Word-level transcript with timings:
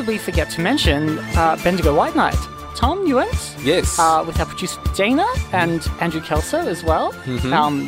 could 0.00 0.06
we 0.06 0.16
forget 0.16 0.48
to 0.48 0.62
mention 0.62 1.18
uh, 1.36 1.58
Bendigo 1.62 1.94
White 1.94 2.16
Night? 2.16 2.38
Tom, 2.74 3.06
went? 3.16 3.54
Yes. 3.62 3.98
Uh, 3.98 4.24
with 4.26 4.40
our 4.40 4.46
producer 4.46 4.80
Dana 4.94 5.26
and 5.52 5.86
Andrew 6.00 6.22
Kelso 6.22 6.56
as 6.56 6.82
well. 6.82 7.14
Um, 7.52 7.86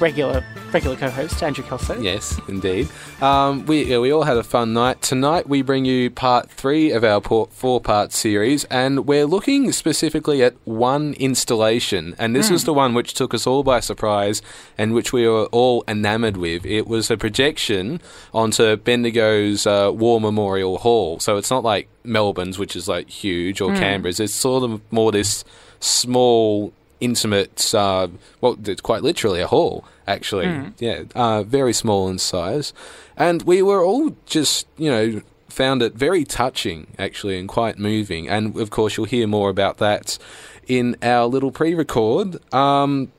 regular 0.00 0.42
regular 0.74 0.96
co-host 0.96 1.42
Andrew 1.42 1.64
Kelso. 1.64 1.98
Yes, 2.00 2.38
indeed. 2.48 2.88
Um, 3.22 3.64
we 3.66 3.84
yeah, 3.84 3.98
we 3.98 4.12
all 4.12 4.24
had 4.24 4.36
a 4.36 4.42
fun 4.42 4.72
night. 4.72 5.00
Tonight 5.00 5.48
we 5.48 5.62
bring 5.62 5.84
you 5.84 6.10
part 6.10 6.50
three 6.50 6.90
of 6.90 7.04
our 7.04 7.20
four 7.20 7.80
part 7.80 8.12
series, 8.12 8.64
and 8.64 9.06
we're 9.06 9.24
looking 9.26 9.70
specifically 9.72 10.42
at 10.42 10.54
one 10.64 11.14
installation. 11.14 12.16
And 12.18 12.34
this 12.34 12.50
was 12.50 12.64
the 12.64 12.74
one 12.74 12.92
which 12.92 13.14
took 13.14 13.32
us 13.32 13.46
all 13.46 13.62
by 13.62 13.80
surprise, 13.80 14.42
and 14.76 14.92
which 14.92 15.12
we 15.12 15.26
were 15.28 15.46
all 15.46 15.84
enamoured 15.86 16.36
with. 16.36 16.66
It 16.66 16.86
was 16.88 17.10
a 17.10 17.16
projection 17.16 18.00
onto 18.32 18.76
Bendigo's 18.76 19.66
uh, 19.66 19.92
War 19.94 20.20
Memorial 20.20 20.78
Hall. 20.78 21.20
So 21.20 21.36
it's 21.36 21.50
not 21.50 21.62
like 21.62 21.88
Melbourne's, 22.02 22.58
which 22.58 22.74
is 22.74 22.88
like 22.88 23.08
huge, 23.08 23.60
or 23.60 23.72
Canberra's. 23.74 24.18
It's 24.18 24.34
sort 24.34 24.64
of 24.64 24.80
more 24.92 25.12
this 25.12 25.44
small 25.78 26.72
intimate, 27.00 27.74
uh, 27.74 28.08
well, 28.40 28.56
it's 28.64 28.80
quite 28.80 29.02
literally 29.02 29.40
a 29.40 29.46
hall, 29.46 29.84
actually. 30.06 30.46
Yeah, 30.78 31.04
uh, 31.14 31.42
very 31.42 31.72
small 31.72 32.08
in 32.08 32.18
size. 32.18 32.72
And 33.16 33.42
we 33.42 33.62
were 33.62 33.84
all 33.84 34.16
just, 34.26 34.66
you 34.76 34.90
know, 34.90 35.22
found 35.48 35.82
it 35.82 35.94
very 35.94 36.24
touching, 36.24 36.88
actually, 36.98 37.38
and 37.38 37.48
quite 37.48 37.78
moving. 37.78 38.28
And 38.28 38.56
of 38.56 38.70
course, 38.70 38.96
you'll 38.96 39.06
hear 39.06 39.26
more 39.26 39.50
about 39.50 39.78
that 39.78 40.18
in 40.66 40.96
our 41.02 41.26
little 41.26 41.52
pre 41.52 41.74
record. 41.74 42.38
Um, 42.52 43.12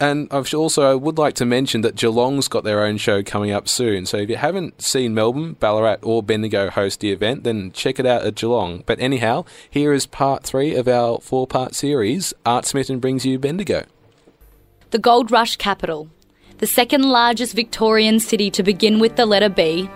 and 0.00 0.28
I've 0.30 0.52
also 0.54 0.90
I 0.90 0.94
would 0.94 1.18
like 1.18 1.34
to 1.34 1.44
mention 1.44 1.80
that 1.82 1.94
Geelong's 1.94 2.48
got 2.48 2.64
their 2.64 2.84
own 2.84 2.96
show 2.96 3.22
coming 3.22 3.50
up 3.50 3.68
soon. 3.68 4.06
So 4.06 4.18
if 4.18 4.30
you 4.30 4.36
haven't 4.36 4.82
seen 4.82 5.14
Melbourne, 5.14 5.54
Ballarat, 5.54 5.98
or 6.02 6.22
Bendigo 6.22 6.70
host 6.70 7.00
the 7.00 7.12
event, 7.12 7.44
then 7.44 7.72
check 7.72 7.98
it 7.98 8.06
out 8.06 8.24
at 8.24 8.34
Geelong. 8.34 8.82
But 8.86 9.00
anyhow, 9.00 9.44
here 9.70 9.92
is 9.92 10.06
part 10.06 10.44
three 10.44 10.74
of 10.74 10.88
our 10.88 11.20
four-part 11.20 11.74
series. 11.74 12.34
Art 12.44 12.64
Smitten 12.64 12.98
brings 12.98 13.24
you 13.24 13.38
Bendigo. 13.38 13.84
The 14.90 14.98
Gold 14.98 15.30
Rush 15.30 15.56
capital, 15.56 16.08
the 16.58 16.66
second 16.66 17.02
largest 17.02 17.54
Victorian 17.54 18.20
city 18.20 18.50
to 18.50 18.62
begin 18.62 18.98
with 18.98 19.16
the 19.16 19.26
letter 19.26 19.48
B, 19.48 19.88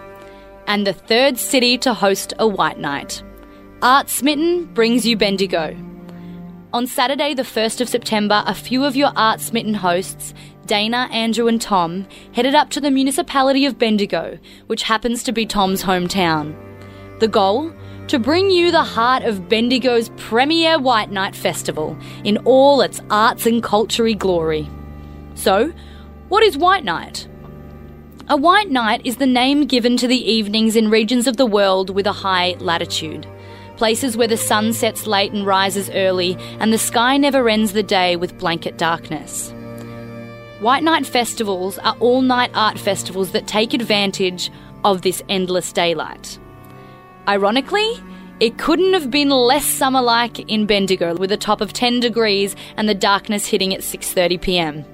and 0.67 0.87
the 0.87 0.93
third 0.93 1.39
city 1.39 1.79
to 1.79 1.95
host 1.95 2.33
a 2.39 2.47
White 2.49 2.79
Night. 2.79 3.23
Art 3.83 4.09
Smitten 4.09 4.65
brings 4.75 5.07
you 5.07 5.17
Bendigo. 5.17 5.77
On 6.77 6.87
Saturday, 6.87 7.33
the 7.33 7.43
1st 7.43 7.81
of 7.81 7.89
September, 7.89 8.45
a 8.47 8.55
few 8.55 8.85
of 8.85 8.97
your 8.97 9.11
Art 9.17 9.41
Smitten 9.41 9.73
hosts, 9.73 10.35
Dana, 10.67 11.09
Andrew, 11.11 11.49
and 11.49 11.59
Tom, 11.59 12.07
headed 12.33 12.55
up 12.55 12.69
to 12.69 12.83
the 12.83 12.91
municipality 12.91 13.65
of 13.65 13.79
Bendigo, 13.79 14.39
which 14.67 14.83
happens 14.83 15.23
to 15.23 15.33
be 15.33 15.47
Tom's 15.47 15.83
hometown. 15.83 16.55
The 17.19 17.29
goal? 17.29 17.73
To 18.09 18.19
bring 18.19 18.51
you 18.51 18.71
the 18.71 18.83
heart 18.83 19.23
of 19.23 19.49
Bendigo's 19.49 20.11
premier 20.19 20.79
White 20.79 21.11
Night 21.11 21.35
Festival 21.35 21.97
in 22.25 22.37
all 22.45 22.83
its 22.83 23.01
arts 23.09 23.47
and 23.47 23.63
culture 23.63 24.13
glory. 24.13 24.69
So, 25.35 25.73
what 26.29 26.43
is 26.43 26.59
White 26.59 26.85
Night? 26.85 27.27
A 28.29 28.37
white 28.37 28.71
night 28.71 29.01
is 29.03 29.17
the 29.17 29.27
name 29.27 29.65
given 29.65 29.97
to 29.97 30.07
the 30.07 30.31
evenings 30.31 30.77
in 30.77 30.91
regions 30.91 31.27
of 31.27 31.39
the 31.39 31.47
world 31.47 31.89
with 31.89 32.07
a 32.07 32.13
high 32.13 32.55
latitude. 32.59 33.27
Places 33.77 34.17
where 34.17 34.29
the 34.29 34.37
sun 34.37 34.73
sets 34.73 35.07
late 35.07 35.33
and 35.33 35.47
rises 35.47 35.91
early, 35.91 36.37
and 36.61 36.73
the 36.73 36.79
sky 36.79 37.17
never 37.17 37.49
ends 37.49 37.73
the 37.73 37.83
day 37.83 38.17
with 38.17 38.39
blanket 38.39 38.79
darkness. 38.79 39.53
White 40.61 40.83
Night 40.83 41.05
festivals 41.05 41.79
are 41.79 41.95
all 42.01 42.23
night 42.23 42.51
art 42.55 42.79
festivals 42.79 43.33
that 43.33 43.47
take 43.47 43.75
advantage 43.75 44.51
of 44.85 45.03
this 45.03 45.23
endless 45.29 45.73
daylight. 45.73 46.39
Ironically, 47.29 48.03
it 48.41 48.57
couldn't 48.57 48.95
have 48.95 49.11
been 49.11 49.29
less 49.29 49.67
summer 49.67 50.01
like 50.01 50.39
in 50.51 50.65
Bendigo 50.65 51.15
with 51.15 51.31
a 51.31 51.37
top 51.37 51.61
of 51.61 51.73
10 51.73 52.01
degrees 52.01 52.57
and 52.77 52.89
the 52.89 52.95
darkness 52.95 53.47
hitting 53.47 53.75
at 53.75 53.81
6:30 53.81 54.41
p.m. 54.41 54.85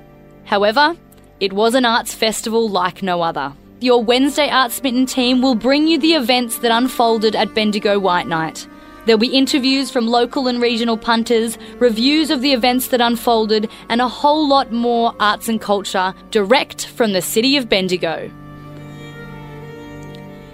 However, 0.44 0.96
it 1.38 1.52
was 1.52 1.74
an 1.74 1.84
arts 1.84 2.14
festival 2.14 2.68
like 2.68 3.02
no 3.02 3.22
other. 3.22 3.52
Your 3.80 4.02
Wednesday 4.02 4.48
Art 4.48 4.70
Smitten 4.70 5.06
team 5.06 5.42
will 5.42 5.56
bring 5.56 5.88
you 5.88 5.98
the 5.98 6.14
events 6.14 6.58
that 6.58 6.70
unfolded 6.70 7.34
at 7.34 7.54
Bendigo 7.54 7.98
White 7.98 8.28
Night. 8.28 8.66
There'll 9.04 9.18
be 9.18 9.36
interviews 9.36 9.90
from 9.90 10.06
local 10.06 10.46
and 10.46 10.62
regional 10.62 10.96
punters, 10.96 11.58
reviews 11.78 12.30
of 12.30 12.40
the 12.40 12.52
events 12.52 12.88
that 12.88 13.00
unfolded, 13.00 13.68
and 13.88 14.00
a 14.00 14.08
whole 14.08 14.46
lot 14.46 14.70
more 14.70 15.14
arts 15.18 15.48
and 15.48 15.60
culture 15.60 16.14
direct 16.30 16.86
from 16.86 17.12
the 17.12 17.22
city 17.22 17.56
of 17.56 17.68
Bendigo. 17.68 18.30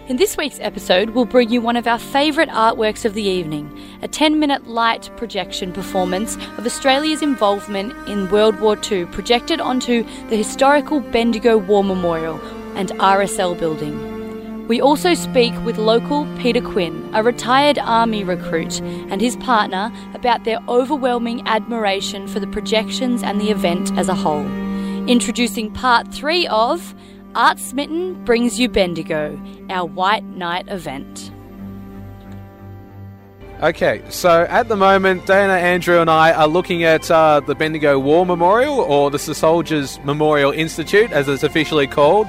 In 0.08 0.16
this 0.16 0.38
week's 0.38 0.58
episode, 0.60 1.10
we'll 1.10 1.26
bring 1.26 1.50
you 1.50 1.60
one 1.60 1.76
of 1.76 1.86
our 1.86 1.98
favourite 1.98 2.48
artworks 2.48 3.04
of 3.04 3.12
the 3.12 3.22
evening 3.22 3.78
a 4.00 4.08
10 4.08 4.38
minute 4.38 4.66
light 4.66 5.10
projection 5.18 5.70
performance 5.70 6.36
of 6.56 6.64
Australia's 6.64 7.20
involvement 7.20 7.92
in 8.08 8.30
World 8.30 8.58
War 8.60 8.78
II, 8.90 9.04
projected 9.06 9.60
onto 9.60 10.04
the 10.30 10.36
historical 10.36 11.00
Bendigo 11.00 11.58
War 11.58 11.84
Memorial 11.84 12.40
and 12.76 12.88
RSL 12.92 13.58
building. 13.58 14.07
We 14.68 14.82
also 14.82 15.14
speak 15.14 15.54
with 15.64 15.78
local 15.78 16.26
Peter 16.36 16.60
Quinn, 16.60 17.08
a 17.14 17.22
retired 17.22 17.78
army 17.78 18.22
recruit, 18.22 18.82
and 18.82 19.18
his 19.18 19.34
partner 19.36 19.90
about 20.12 20.44
their 20.44 20.58
overwhelming 20.68 21.40
admiration 21.48 22.28
for 22.28 22.38
the 22.38 22.46
projections 22.46 23.22
and 23.22 23.40
the 23.40 23.50
event 23.50 23.96
as 23.96 24.10
a 24.10 24.14
whole. 24.14 24.46
Introducing 25.06 25.72
part 25.72 26.12
three 26.12 26.46
of 26.48 26.94
Art 27.34 27.58
Smitten 27.58 28.22
Brings 28.26 28.60
You 28.60 28.68
Bendigo, 28.68 29.40
our 29.70 29.86
White 29.86 30.24
Night 30.24 30.68
event. 30.68 31.32
Okay, 33.62 34.02
so 34.10 34.42
at 34.50 34.68
the 34.68 34.76
moment, 34.76 35.24
Dana, 35.24 35.54
Andrew, 35.54 35.98
and 35.98 36.10
I 36.10 36.32
are 36.32 36.46
looking 36.46 36.84
at 36.84 37.10
uh, 37.10 37.40
the 37.40 37.54
Bendigo 37.54 37.98
War 37.98 38.26
Memorial, 38.26 38.80
or 38.80 39.10
the 39.10 39.18
Soldiers 39.18 39.98
Memorial 40.04 40.52
Institute, 40.52 41.10
as 41.10 41.26
it's 41.26 41.42
officially 41.42 41.86
called. 41.86 42.28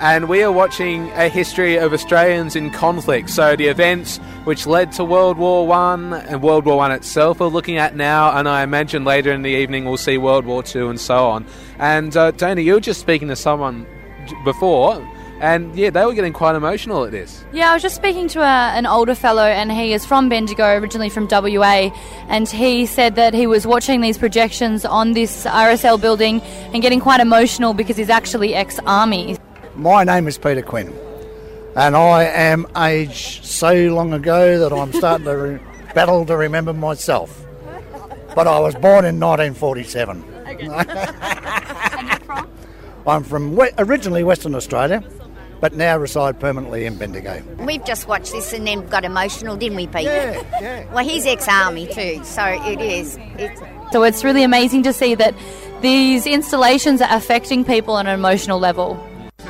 And 0.00 0.28
we 0.28 0.44
are 0.44 0.52
watching 0.52 1.10
a 1.10 1.28
history 1.28 1.76
of 1.76 1.92
Australians 1.92 2.54
in 2.54 2.70
conflict. 2.70 3.30
So 3.30 3.56
the 3.56 3.66
events 3.66 4.18
which 4.44 4.64
led 4.64 4.92
to 4.92 5.04
World 5.04 5.38
War 5.38 5.66
One 5.66 6.12
and 6.12 6.40
World 6.40 6.66
War 6.66 6.76
One 6.76 6.92
itself, 6.92 7.40
we're 7.40 7.48
looking 7.48 7.78
at 7.78 7.96
now, 7.96 8.38
and 8.38 8.48
I 8.48 8.62
imagine 8.62 9.04
later 9.04 9.32
in 9.32 9.42
the 9.42 9.50
evening 9.50 9.84
we'll 9.86 9.96
see 9.96 10.16
World 10.16 10.44
War 10.44 10.62
Two 10.62 10.88
and 10.88 11.00
so 11.00 11.26
on. 11.26 11.46
And 11.80 12.16
uh, 12.16 12.30
you 12.56 12.74
were 12.74 12.80
just 12.80 13.00
speaking 13.00 13.26
to 13.26 13.34
someone 13.34 13.86
before, 14.44 15.04
and 15.40 15.74
yeah, 15.74 15.90
they 15.90 16.04
were 16.04 16.14
getting 16.14 16.32
quite 16.32 16.54
emotional 16.54 17.04
at 17.04 17.10
this. 17.10 17.44
Yeah, 17.52 17.70
I 17.70 17.74
was 17.74 17.82
just 17.82 17.96
speaking 17.96 18.28
to 18.28 18.40
a, 18.40 18.72
an 18.76 18.86
older 18.86 19.16
fellow, 19.16 19.44
and 19.44 19.72
he 19.72 19.92
is 19.92 20.06
from 20.06 20.28
Bendigo, 20.28 20.76
originally 20.76 21.08
from 21.08 21.26
WA, 21.28 21.90
and 22.28 22.48
he 22.48 22.86
said 22.86 23.16
that 23.16 23.34
he 23.34 23.46
was 23.46 23.66
watching 23.66 24.00
these 24.00 24.18
projections 24.18 24.84
on 24.84 25.14
this 25.14 25.44
RSL 25.44 26.00
building 26.00 26.40
and 26.72 26.82
getting 26.82 27.00
quite 27.00 27.20
emotional 27.20 27.74
because 27.74 27.96
he's 27.96 28.10
actually 28.10 28.54
ex 28.54 28.78
army. 28.86 29.37
My 29.78 30.02
name 30.02 30.26
is 30.26 30.36
Peter 30.38 30.62
Quinn, 30.62 30.92
and 31.76 31.96
I 31.96 32.24
am 32.24 32.66
aged 32.76 33.44
so 33.44 33.72
long 33.94 34.12
ago 34.12 34.58
that 34.58 34.72
I'm 34.72 34.92
starting 34.92 35.26
to 35.26 35.36
re- 35.36 35.60
battle 35.94 36.26
to 36.26 36.36
remember 36.36 36.72
myself. 36.72 37.44
But 38.34 38.48
I 38.48 38.58
was 38.58 38.74
born 38.74 39.04
in 39.04 39.20
1947. 39.20 40.24
I'm 43.06 43.22
from 43.22 43.54
we- 43.54 43.70
originally 43.78 44.24
Western 44.24 44.56
Australia, 44.56 45.04
but 45.60 45.74
now 45.74 45.96
reside 45.96 46.40
permanently 46.40 46.84
in 46.84 46.96
Bendigo. 46.98 47.40
We've 47.58 47.84
just 47.84 48.08
watched 48.08 48.32
this 48.32 48.52
and 48.52 48.66
then 48.66 48.84
got 48.88 49.04
emotional, 49.04 49.56
didn't 49.56 49.76
we, 49.76 49.86
Pete? 49.86 50.06
Yeah, 50.06 50.42
yeah. 50.60 50.92
Well, 50.92 51.04
he's 51.04 51.24
ex-army 51.24 51.86
too, 51.86 52.24
so 52.24 52.44
it 52.44 52.80
is. 52.80 53.16
It's, 53.38 53.60
So 53.92 54.02
it's 54.02 54.24
really 54.24 54.42
amazing 54.42 54.82
to 54.82 54.92
see 54.92 55.14
that 55.14 55.36
these 55.82 56.26
installations 56.26 57.00
are 57.00 57.16
affecting 57.16 57.64
people 57.64 57.94
on 57.94 58.08
an 58.08 58.14
emotional 58.14 58.58
level. 58.58 58.96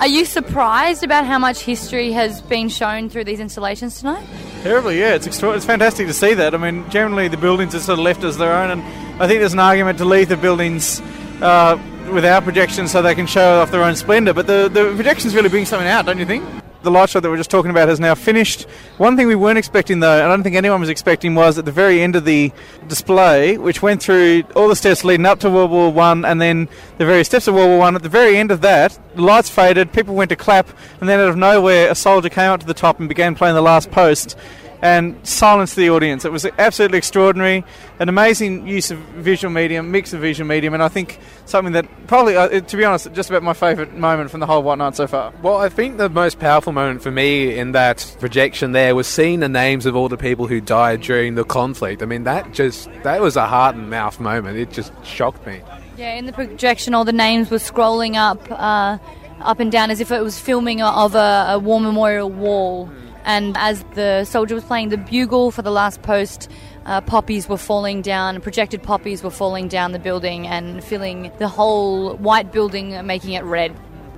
Are 0.01 0.07
you 0.07 0.25
surprised 0.25 1.03
about 1.03 1.27
how 1.27 1.41
much 1.41 1.59
history 1.61 2.13
has 2.13 2.41
been 2.41 2.69
shown 2.69 3.09
through 3.09 3.25
these 3.25 3.41
installations 3.41 3.99
tonight? 3.99 4.25
Terribly, 4.63 5.01
yeah. 5.01 5.15
It's 5.15 5.27
extra- 5.27 5.51
it's 5.51 5.65
fantastic 5.65 6.07
to 6.07 6.13
see 6.13 6.35
that. 6.35 6.55
I 6.55 6.59
mean, 6.59 6.89
generally 6.89 7.27
the 7.27 7.37
buildings 7.37 7.75
are 7.75 7.81
sort 7.81 7.99
of 7.99 8.05
left 8.05 8.23
as 8.23 8.39
their 8.39 8.53
own, 8.53 8.71
and 8.71 8.83
I 9.21 9.27
think 9.27 9.41
there's 9.41 9.55
an 9.55 9.59
argument 9.59 9.99
to 9.99 10.05
leave 10.05 10.29
the 10.29 10.37
buildings 10.37 11.01
uh, 11.43 11.77
without 12.13 12.45
projections 12.45 12.93
so 12.93 13.03
they 13.03 13.17
can 13.17 13.27
show 13.27 13.61
off 13.61 13.73
their 13.73 13.83
own 13.83 13.97
splendour. 13.97 14.35
But 14.35 14.47
the 14.47 14.71
the 14.73 14.95
projections 14.95 15.35
really 15.35 15.49
bring 15.49 15.65
something 15.65 15.89
out, 15.89 16.07
don't 16.07 16.19
you 16.19 16.27
think? 16.27 16.45
The 16.81 16.93
light 16.93 17.11
show 17.11 17.19
that 17.19 17.29
we 17.29 17.35
are 17.35 17.39
just 17.39 17.51
talking 17.51 17.73
about 17.73 17.89
has 17.89 17.99
now 17.99 18.15
finished. 18.15 18.63
One 18.99 19.17
thing 19.17 19.27
we 19.27 19.35
weren't 19.35 19.59
expecting, 19.59 19.99
though, 19.99 20.15
and 20.15 20.23
I 20.23 20.29
don't 20.29 20.45
think 20.45 20.55
anyone 20.55 20.79
was 20.79 20.89
expecting, 20.89 21.35
was 21.35 21.59
at 21.59 21.65
the 21.65 21.73
very 21.73 22.01
end 22.01 22.15
of 22.15 22.25
the 22.25 22.53
display, 22.87 23.59
which 23.59 23.83
went 23.83 24.01
through 24.01 24.45
all 24.55 24.69
the 24.69 24.77
steps 24.77 25.03
leading 25.03 25.27
up 25.27 25.41
to 25.41 25.51
World 25.51 25.73
War 25.73 25.93
One, 25.93 26.25
and 26.25 26.41
then 26.41 26.69
the 26.99 27.05
various 27.05 27.27
steps 27.27 27.49
of 27.49 27.57
World 27.57 27.71
War 27.71 27.79
One. 27.81 27.97
At 27.97 28.05
the 28.05 28.09
very 28.09 28.37
end 28.37 28.53
of 28.53 28.61
that, 28.61 28.97
the 29.17 29.23
lights 29.23 29.51
faded, 29.51 29.93
people 29.93 30.15
went 30.15 30.29
to 30.29 30.37
clap, 30.37 30.69
and 31.01 31.09
then 31.09 31.19
out 31.19 31.29
of 31.29 31.37
nowhere, 31.37 31.91
a 31.91 31.97
soldier 31.97 32.29
came 32.29 32.53
up 32.53 32.61
to 32.61 32.67
the 32.67 32.75
top 32.75 33.01
and 33.01 33.09
began 33.09 33.35
playing 33.35 33.57
the 33.57 33.61
last 33.61 33.91
post. 33.91 34.39
And 34.83 35.17
silenced 35.27 35.77
the 35.77 35.91
audience. 35.91 36.25
It 36.25 36.33
was 36.33 36.47
absolutely 36.59 36.99
extraordinary, 36.99 37.65
an 37.99 38.09
amazing 38.09 38.67
use 38.67 38.91
of 38.91 38.99
visual 38.99 39.53
medium, 39.53 39.91
mix 39.91 40.13
of 40.13 40.21
visual 40.21 40.47
medium, 40.47 40.75
and 40.75 40.83
I 40.83 40.89
think 40.89 41.19
something 41.47 41.73
that 41.73 41.87
probably, 42.07 42.37
uh, 42.37 42.61
to 42.61 42.77
be 42.77 42.85
honest, 42.85 43.13
just 43.13 43.29
about 43.31 43.43
my 43.43 43.55
favourite 43.55 43.95
moment 43.95 44.31
from 44.31 44.41
the 44.41 44.47
whole 44.47 44.63
White 44.63 44.79
Night 44.79 44.95
so 44.95 45.07
far. 45.07 45.33
Well, 45.43 45.57
I 45.57 45.69
think 45.69 45.99
the 45.99 46.09
most 46.09 46.39
powerful 46.39 46.73
moment 46.73 47.03
for 47.03 47.11
me 47.11 47.59
in 47.59 47.73
that 47.73 48.17
projection 48.21 48.73
there 48.73 48.95
was 48.95 49.07
seeing 49.07 49.41
the 49.41 49.49
names 49.49 49.87
of 49.87 49.97
all 49.97 50.09
the 50.09 50.17
people 50.17 50.47
who 50.47 50.61
died 50.61 51.01
during 51.01 51.35
the 51.35 51.45
conflict. 51.45 52.03
I 52.03 52.07
mean, 52.07 52.25
that 52.25 52.53
just 52.53 52.89
that 53.03 53.21
was 53.21 53.37
a 53.37 53.47
heart 53.47 53.75
and 53.75 53.91
mouth 53.91 54.21
moment. 54.21 54.59
It 54.59 54.71
just 54.71 54.93
shocked 55.05 55.47
me. 55.47 55.61
Yeah, 55.97 56.15
in 56.15 56.27
the 56.27 56.33
projection, 56.33 56.95
all 56.95 57.05
the 57.05 57.13
names 57.13 57.51
were 57.51 57.57
scrolling 57.59 58.15
up, 58.15 58.49
uh, 58.53 58.99
up 59.41 59.59
and 59.59 59.73
down 59.73 59.91
as 59.91 60.01
if 60.01 60.13
it 60.13 60.23
was 60.23 60.39
filming 60.39 60.81
of 60.81 61.17
a, 61.17 61.47
a 61.51 61.59
war 61.59 61.81
memorial 61.81 62.31
wall. 62.31 62.89
And 63.29 63.59
as 63.59 63.85
the 63.93 64.25
soldier 64.25 64.55
was 64.55 64.65
playing 64.65 64.89
the 64.89 64.97
bugle 64.97 65.51
for 65.51 65.61
the 65.61 65.71
last 65.71 66.01
post, 66.01 66.51
uh, 66.87 67.03
poppies 67.03 67.47
were 67.47 67.59
falling 67.59 68.01
down, 68.01 68.41
projected 68.41 68.83
poppies 68.83 69.23
were 69.23 69.31
falling 69.31 69.69
down 69.69 69.93
the 69.93 69.99
building 69.99 70.47
and 70.47 70.83
filling 70.83 71.31
the 71.39 71.47
whole 71.47 72.17
white 72.17 72.53
building, 72.53 73.07
making 73.07 73.35
it 73.35 73.45
red. 73.45 73.71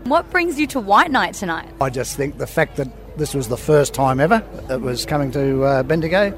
What 0.04 0.30
brings 0.30 0.60
you 0.60 0.68
to 0.68 0.78
White 0.78 1.10
Night 1.10 1.34
tonight? 1.34 1.68
I 1.80 1.90
just 1.90 2.16
think 2.16 2.38
the 2.38 2.46
fact 2.46 2.76
that 2.76 2.86
this 3.18 3.34
was 3.34 3.48
the 3.48 3.56
first 3.56 3.94
time 3.94 4.20
ever 4.20 4.44
it 4.70 4.80
was 4.80 5.04
coming 5.04 5.32
to 5.32 5.64
uh, 5.64 5.82
Bendigo, 5.82 6.32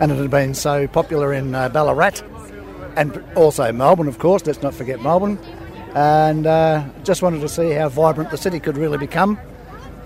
and 0.00 0.10
it 0.10 0.16
had 0.16 0.30
been 0.30 0.54
so 0.54 0.88
popular 0.88 1.34
in 1.34 1.54
uh, 1.54 1.68
Ballarat, 1.68 2.22
and 2.96 3.22
also 3.36 3.70
Melbourne, 3.72 4.08
of 4.08 4.18
course. 4.18 4.46
Let's 4.46 4.62
not 4.62 4.74
forget 4.74 5.02
Melbourne. 5.02 5.38
And 5.94 6.46
uh, 6.46 6.82
just 7.04 7.20
wanted 7.20 7.42
to 7.42 7.48
see 7.48 7.72
how 7.72 7.90
vibrant 7.90 8.30
the 8.30 8.38
city 8.38 8.58
could 8.58 8.78
really 8.78 8.96
become 8.96 9.38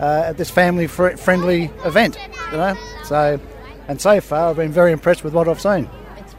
uh, 0.01 0.25
at 0.27 0.37
this 0.37 0.51
family-friendly 0.51 1.71
event. 1.85 2.19
You 2.51 2.57
know, 2.57 2.77
so 3.05 3.39
and 3.89 4.01
so 4.01 4.21
far 4.21 4.51
I've 4.51 4.57
been 4.57 4.73
very 4.73 4.93
impressed 4.93 5.23
with 5.23 5.33
what 5.33 5.49
I've 5.49 5.61
seen. 5.61 5.89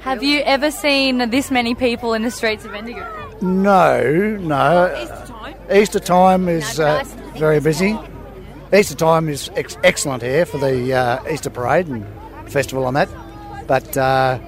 Have 0.01 0.23
you 0.23 0.41
ever 0.41 0.71
seen 0.71 1.29
this 1.29 1.51
many 1.51 1.75
people 1.75 2.13
in 2.13 2.23
the 2.23 2.31
streets 2.31 2.65
of 2.65 2.71
Bendigo? 2.71 3.05
No, 3.41 4.37
no. 4.39 4.95
Easter 4.99 5.25
time. 5.27 5.55
Easter 5.71 5.99
time 5.99 6.49
is 6.49 6.79
uh, 6.79 7.03
very 7.37 7.59
busy. 7.59 7.97
Easter 8.73 8.95
time 8.95 9.29
is 9.29 9.49
ex- 9.55 9.77
excellent 9.83 10.23
here 10.23 10.45
for 10.45 10.57
the 10.57 10.93
uh, 10.93 11.29
Easter 11.29 11.49
parade 11.49 11.87
and 11.87 12.05
festival 12.51 12.85
on 12.85 12.95
that. 12.95 13.09
But 13.67 13.95
uh, 13.95 14.39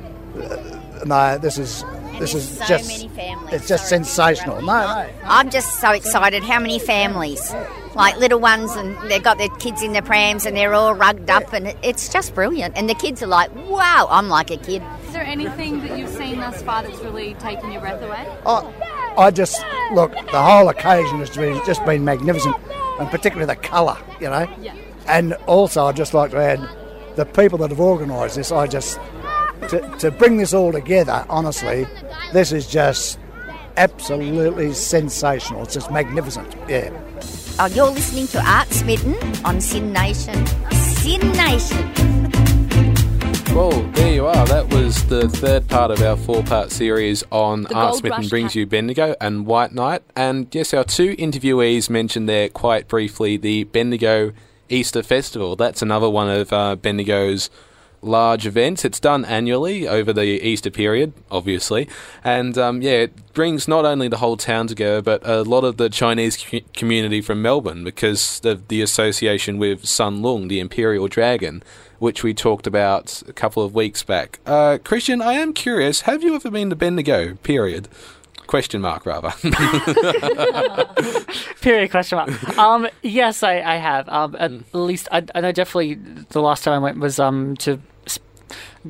no, 1.06 1.38
this 1.38 1.58
is 1.58 1.84
this 2.20 2.34
is 2.34 2.58
so 2.58 2.66
just 2.66 3.08
it's 3.52 3.68
just 3.68 3.90
sensational. 3.90 4.62
No, 4.62 4.66
no. 4.66 5.10
I'm 5.26 5.50
just 5.50 5.80
so 5.80 5.92
excited. 5.92 6.44
How 6.44 6.60
many 6.60 6.80
families? 6.80 7.54
Like 7.96 8.18
little 8.18 8.40
ones, 8.40 8.72
and 8.76 8.98
they've 9.10 9.24
got 9.24 9.38
their 9.38 9.50
kids 9.50 9.84
in 9.84 9.94
their 9.94 10.02
prams, 10.02 10.46
and 10.46 10.58
they're 10.58 10.74
all 10.74 10.96
rugged 10.96 11.30
up, 11.30 11.54
and 11.54 11.76
it's 11.84 12.10
just 12.10 12.34
brilliant. 12.34 12.76
And 12.76 12.90
the 12.90 12.96
kids 12.96 13.22
are 13.22 13.28
like, 13.28 13.54
"Wow!" 13.68 14.08
I'm 14.10 14.30
like 14.30 14.50
a 14.50 14.58
kid. 14.58 14.82
Is 15.06 15.14
there 15.14 15.24
anything 15.24 15.80
that 15.82 15.98
you've 15.98 16.10
seen 16.10 16.40
thus 16.40 16.62
far 16.64 16.82
that's 16.82 17.00
really 17.00 17.36
taken 17.36 17.72
your 17.72 17.82
breath 17.82 18.02
away? 18.02 18.26
I, 18.46 19.16
I 19.18 19.32
just 19.32 19.64
look. 19.94 20.12
The 20.12 20.42
whole 20.42 20.70
occasion 20.70 21.20
has 21.20 21.30
been 21.30 21.62
just 21.66 21.86
been 21.86 22.04
magnificent, 22.04 22.56
and 23.00 23.10
particularly 23.10 23.46
the 23.46 23.62
colour, 23.62 23.98
you 24.20 24.30
know. 24.30 24.50
Yeah. 24.60 24.76
And 25.08 25.34
also, 25.48 25.86
I'd 25.86 25.96
just 25.96 26.14
like 26.14 26.32
to 26.32 26.38
add, 26.38 26.68
the 27.16 27.26
people 27.26 27.60
that 27.60 27.70
have 27.70 27.80
organised 27.80 28.36
this. 28.38 28.52
I 28.52 28.68
just 28.68 29.00
to, 29.70 29.96
to 30.00 30.12
bring 30.12 30.38
this 30.38 30.54
all 30.54 30.72
together. 30.72 31.26
Honestly, 31.30 31.86
this 32.32 32.52
is 32.52 32.68
just 32.68 33.20
absolutely 33.78 34.74
sensational. 34.74 35.64
It's 35.64 35.74
just 35.74 35.92
magnificent. 35.92 36.56
Yeah. 36.68 36.92
Oh, 37.60 37.68
you're 37.68 37.92
listening 37.92 38.26
to 38.30 38.44
Art 38.44 38.68
Smitten 38.72 39.16
on 39.46 39.62
SYN 39.62 39.94
Nation. 39.94 40.34
SYN 40.72 41.22
Nation. 41.34 41.94
Well, 43.54 43.84
there 43.92 44.12
you 44.12 44.26
are. 44.26 44.46
That 44.48 44.74
was 44.74 45.06
the 45.06 45.30
third 45.30 45.68
part 45.70 45.92
of 45.92 46.02
our 46.02 46.18
four 46.18 46.42
part 46.42 46.72
series 46.72 47.24
on 47.32 47.64
The 47.64 47.76
Art 47.76 47.96
Smitten 47.96 48.28
Brings 48.28 48.56
You 48.56 48.66
Bendigo 48.66 49.16
and 49.22 49.46
White 49.46 49.72
Night. 49.72 50.02
And 50.16 50.48
yes, 50.52 50.74
our 50.74 50.84
two 50.84 51.16
interviewees 51.18 51.92
mentioned 51.92 52.28
there 52.28 52.50
quite 52.50 52.88
briefly 52.88 53.38
the 53.38 53.66
Bendigo 53.66 54.34
Easter 54.68 55.04
Festival. 55.04 55.56
That's 55.56 55.84
another 55.84 56.10
one 56.10 56.30
of 56.30 56.52
uh, 56.52 56.76
Bendigo's 56.76 57.52
large 58.04 58.46
events. 58.46 58.86
It's 58.86 59.00
done 59.00 59.26
annually 59.26 59.88
over 59.88 60.14
the 60.14 60.24
Easter 60.24 60.70
period, 60.70 61.14
obviously. 61.32 61.88
And 62.24 62.58
um, 62.58 62.82
yeah, 62.82 63.04
it 63.04 63.34
brings 63.34 63.68
not 63.68 63.86
only 63.86 64.08
the 64.08 64.18
whole 64.18 64.38
town 64.38 64.68
together, 64.68 65.02
but 65.02 65.28
a 65.28 65.44
lot 65.44 65.64
of 65.64 65.78
the 65.78 65.90
Chinese 65.90 66.38
co- 66.38 66.60
community 66.76 67.22
from 67.22 67.42
Melbourne 67.42 67.84
because 67.84 68.42
of 68.44 68.68
the 68.68 68.82
association 68.82 69.58
with 69.58 69.86
Sun 69.86 70.22
Loong, 70.22 70.50
the 70.50 70.60
Imperial 70.60 71.08
Dragon, 71.08 71.64
which 72.00 72.24
we 72.24 72.34
talked 72.34 72.68
about 72.68 73.24
a 73.28 73.34
couple 73.34 73.64
of 73.64 73.74
weeks 73.74 74.04
back. 74.04 74.40
Uh, 74.46 74.78
Christian, 74.84 75.22
I 75.22 75.34
am 75.34 75.54
curious, 75.54 76.02
have 76.02 76.24
you 76.24 76.36
ever 76.36 76.52
been 76.52 76.70
to 76.70 76.76
Bendigo, 76.76 77.36
period? 77.36 77.88
Question 78.46 78.82
mark, 78.82 79.06
rather. 79.06 79.32
Period 81.62 81.92
question 81.92 82.18
mark. 82.18 82.58
um, 82.58 82.88
yes, 83.02 83.42
I, 83.42 83.62
I 83.62 83.78
have. 83.78 84.08
Um, 84.10 84.36
at 84.36 84.76
least 84.76 85.08
I, 85.12 85.24
I 85.34 85.42
know 85.42 85.52
definitely 85.52 85.96
the 86.30 86.42
last 86.42 86.64
time 86.64 86.74
I 86.74 86.80
went 86.80 87.00
was 87.00 87.20
um 87.20 87.56
to 87.58 87.80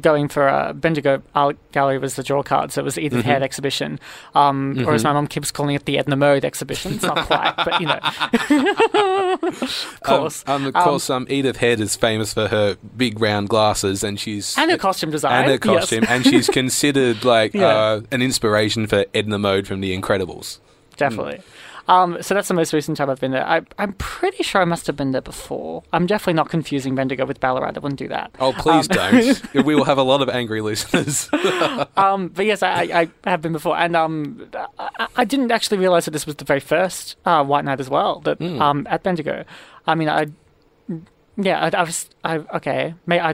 going 0.01 0.27
for 0.27 0.47
uh, 0.49 0.73
Bendigo 0.73 1.21
Art 1.35 1.57
Gallery 1.71 1.97
was 1.97 2.15
the 2.15 2.23
draw 2.23 2.43
cards. 2.43 2.77
It 2.77 2.83
was 2.83 2.95
the 2.95 3.01
Edith 3.01 3.25
Head 3.25 3.43
exhibition, 3.43 3.99
um, 4.35 4.83
or 4.87 4.93
as 4.93 5.03
my 5.03 5.13
mum 5.13 5.27
keeps 5.27 5.51
calling 5.51 5.75
it, 5.75 5.85
the 5.85 5.97
Edna 5.97 6.15
Mode 6.15 6.43
exhibition. 6.45 6.93
It's 6.93 7.03
not 7.03 7.25
quite, 7.27 7.53
but 7.65 7.79
you 7.79 7.87
know, 7.87 7.99
of 9.61 9.99
course. 10.03 10.43
Um, 10.47 10.65
of 10.65 10.73
course, 10.73 11.09
um, 11.09 11.27
Edith 11.29 11.57
Head 11.57 11.79
is 11.79 11.95
famous 11.95 12.33
for 12.33 12.47
her 12.47 12.77
big 12.97 13.19
round 13.19 13.49
glasses, 13.49 14.03
and 14.03 14.19
she's 14.19 14.57
and 14.57 14.71
her 14.71 14.77
costume 14.77 15.11
design. 15.11 15.33
and 15.33 15.45
her 15.45 15.71
yes. 15.71 15.79
costume, 15.81 16.05
and 16.07 16.23
she's 16.25 16.49
considered 16.49 17.23
like 17.23 17.53
Yeah. 17.63 17.67
uh, 17.67 18.01
an 18.11 18.21
inspiration 18.21 18.87
for 18.87 19.05
Edna 19.13 19.37
Mode 19.37 19.67
from 19.67 19.81
The 19.81 19.97
Incredibles. 19.97 20.59
definitely. 20.97 21.41
Um, 21.87 22.21
so 22.21 22.33
that's 22.33 22.47
the 22.47 22.53
most 22.53 22.71
recent 22.71 22.95
time 22.97 23.09
I've 23.09 23.19
been 23.19 23.31
there. 23.31 23.45
I, 23.45 23.61
I'm 23.77 23.91
pretty 23.93 24.41
sure 24.41 24.61
I 24.61 24.65
must 24.65 24.87
have 24.87 24.95
been 24.95 25.11
there 25.11 25.21
before. 25.21 25.83
I'm 25.91 26.05
definitely 26.05 26.35
not 26.35 26.49
confusing 26.49 26.95
Bendigo 26.95 27.25
with 27.25 27.41
Ballarat. 27.41 27.73
I 27.75 27.79
wouldn't 27.79 27.99
do 27.99 28.07
that. 28.07 28.31
Oh, 28.39 28.53
please 28.53 28.89
Um, 28.89 28.95
don't. 28.95 29.53
we 29.65 29.75
will 29.75 29.83
have 29.83 29.97
a 29.97 30.03
lot 30.03 30.21
of 30.21 30.29
angry 30.29 30.61
listeners. 30.61 31.29
Um, 31.97 32.29
but 32.29 32.45
yes, 32.45 32.63
I, 32.63 32.83
I, 32.83 33.09
I 33.25 33.29
have 33.29 33.41
been 33.41 33.51
before, 33.51 33.77
and 33.77 33.95
um, 33.95 34.49
I, 34.79 35.07
I 35.17 35.25
didn't 35.25 35.51
actually 35.51 35.77
realize 35.77 36.05
that 36.05 36.11
this 36.11 36.25
was 36.25 36.35
the 36.35 36.45
very 36.45 36.59
first 36.59 37.17
uh, 37.25 37.43
White 37.43 37.65
Night 37.65 37.79
as 37.79 37.89
well. 37.89 38.19
That 38.21 38.41
um, 38.41 38.87
at 38.89 39.03
Bendigo, 39.03 39.43
I 39.85 39.95
mean, 39.95 40.09
I 40.09 40.27
yeah, 41.37 41.59
I, 41.73 41.77
I 41.79 41.83
was 41.83 42.09
I 42.23 42.37
okay, 42.55 42.93
may 43.05 43.19
I 43.19 43.33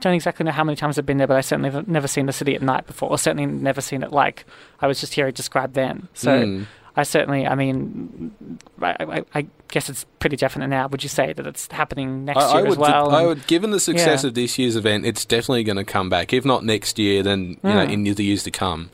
don't 0.00 0.14
exactly 0.14 0.44
know 0.44 0.52
how 0.52 0.64
many 0.64 0.76
times 0.76 0.98
I've 0.98 1.06
been 1.06 1.18
there, 1.18 1.26
but 1.26 1.36
I 1.36 1.40
certainly 1.40 1.70
have 1.70 1.88
never 1.88 2.08
seen 2.08 2.26
the 2.26 2.32
city 2.32 2.54
at 2.54 2.62
night 2.62 2.86
before, 2.86 3.10
or 3.10 3.18
certainly 3.18 3.46
never 3.46 3.80
seen 3.80 4.02
it 4.02 4.12
like 4.12 4.44
I 4.80 4.86
was 4.86 5.00
just 5.00 5.14
hearing 5.14 5.34
described 5.34 5.74
then. 5.74 6.08
So. 6.14 6.42
Mm. 6.44 6.66
I 6.96 7.04
certainly, 7.04 7.46
I 7.46 7.54
mean, 7.54 8.58
I, 8.82 8.96
I, 9.00 9.24
I 9.34 9.46
guess 9.68 9.88
it's 9.88 10.04
pretty 10.18 10.36
definite 10.36 10.66
now. 10.68 10.88
Would 10.88 11.02
you 11.02 11.08
say 11.08 11.32
that 11.32 11.46
it's 11.46 11.68
happening 11.70 12.24
next 12.24 12.38
I, 12.38 12.42
I 12.42 12.54
year 12.54 12.62
would, 12.62 12.70
as 12.72 12.78
well? 12.78 13.10
I 13.14 13.24
would, 13.24 13.46
given 13.46 13.70
the 13.70 13.78
success 13.80 14.22
Yeah. 14.24 14.28
of 14.28 14.34
this 14.34 14.58
year's 14.58 14.74
event, 14.76 15.06
it's 15.06 15.24
definitely 15.24 15.62
going 15.64 15.76
to 15.76 15.84
come 15.84 16.08
back. 16.10 16.32
If 16.32 16.44
not 16.44 16.64
next 16.64 16.98
year, 16.98 17.22
then 17.22 17.50
you 17.62 17.70
know 17.70 17.86
Mm. 17.86 17.92
in 17.92 18.02
the 18.14 18.24
years 18.24 18.42
to 18.44 18.50
come, 18.50 18.90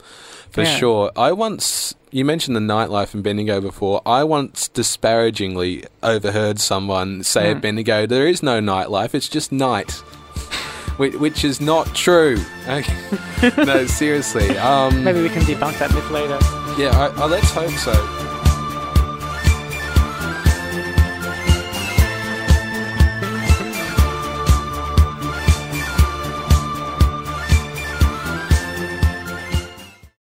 for 0.50 0.62
Yeah. 0.62 0.76
sure. 0.76 1.10
I 1.16 1.32
once 1.32 1.94
you 2.10 2.24
mentioned 2.24 2.54
the 2.56 2.60
nightlife 2.60 3.14
in 3.14 3.22
Bendigo 3.22 3.60
before. 3.60 4.00
I 4.06 4.24
once 4.24 4.68
disparagingly 4.68 5.84
overheard 6.02 6.60
someone 6.60 7.22
say 7.22 7.50
at 7.50 7.56
Mm. 7.58 7.60
Bendigo, 7.62 8.06
"There 8.06 8.26
is 8.26 8.42
no 8.42 8.60
nightlife; 8.60 9.14
it's 9.14 9.28
just 9.28 9.52
night." 9.52 9.90
Which, 10.98 11.12
which 11.14 11.44
is 11.44 11.60
not 11.60 11.94
true. 11.94 12.38
No, 13.58 13.84
seriously. 13.86 14.56
Um, 14.56 15.04
Maybe 15.04 15.20
we 15.22 15.28
can 15.28 15.42
debunk 15.42 15.78
that 15.78 15.92
myth 15.92 16.10
later. 16.10 16.38
Yeah, 16.76 16.90
I, 16.92 17.23
I, 17.23 17.26
let's 17.26 17.50
hope 17.52 17.71
so. 17.71 18.25